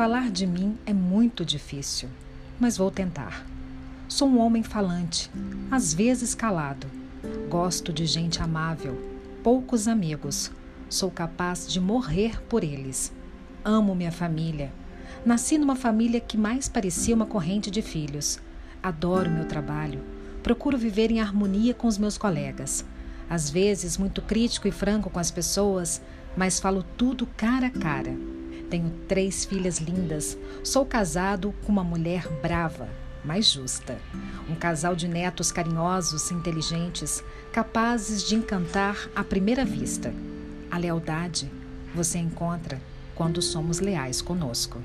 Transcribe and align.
Falar 0.00 0.30
de 0.30 0.46
mim 0.46 0.78
é 0.86 0.94
muito 0.94 1.44
difícil, 1.44 2.08
mas 2.58 2.74
vou 2.78 2.90
tentar. 2.90 3.46
Sou 4.08 4.26
um 4.26 4.38
homem 4.38 4.62
falante, 4.62 5.30
às 5.70 5.92
vezes 5.92 6.34
calado. 6.34 6.86
Gosto 7.50 7.92
de 7.92 8.06
gente 8.06 8.42
amável, 8.42 8.98
poucos 9.42 9.86
amigos. 9.86 10.50
Sou 10.88 11.10
capaz 11.10 11.70
de 11.70 11.78
morrer 11.78 12.42
por 12.44 12.64
eles. 12.64 13.12
Amo 13.62 13.94
minha 13.94 14.10
família. 14.10 14.72
Nasci 15.22 15.58
numa 15.58 15.76
família 15.76 16.18
que 16.18 16.38
mais 16.38 16.66
parecia 16.66 17.14
uma 17.14 17.26
corrente 17.26 17.70
de 17.70 17.82
filhos. 17.82 18.40
Adoro 18.82 19.30
meu 19.30 19.44
trabalho. 19.44 20.02
Procuro 20.42 20.78
viver 20.78 21.10
em 21.10 21.20
harmonia 21.20 21.74
com 21.74 21.86
os 21.86 21.98
meus 21.98 22.16
colegas. 22.16 22.86
Às 23.28 23.50
vezes, 23.50 23.98
muito 23.98 24.22
crítico 24.22 24.66
e 24.66 24.72
franco 24.72 25.10
com 25.10 25.18
as 25.18 25.30
pessoas, 25.30 26.00
mas 26.34 26.58
falo 26.58 26.82
tudo 26.96 27.28
cara 27.36 27.66
a 27.66 27.70
cara. 27.70 28.39
Tenho 28.70 28.90
três 29.08 29.44
filhas 29.44 29.78
lindas. 29.78 30.38
Sou 30.62 30.86
casado 30.86 31.52
com 31.64 31.72
uma 31.72 31.82
mulher 31.82 32.28
brava, 32.40 32.88
mas 33.24 33.50
justa. 33.50 33.98
Um 34.48 34.54
casal 34.54 34.94
de 34.94 35.08
netos 35.08 35.50
carinhosos, 35.50 36.30
inteligentes, 36.30 37.22
capazes 37.52 38.22
de 38.22 38.36
encantar 38.36 39.10
à 39.14 39.24
primeira 39.24 39.64
vista. 39.64 40.14
A 40.70 40.78
lealdade 40.78 41.50
você 41.92 42.18
encontra 42.18 42.80
quando 43.16 43.42
somos 43.42 43.80
leais 43.80 44.22
conosco. 44.22 44.80